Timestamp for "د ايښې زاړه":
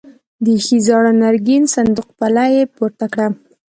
0.43-1.11